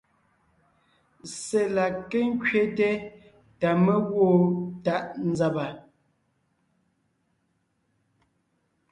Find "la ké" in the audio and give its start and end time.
1.75-2.19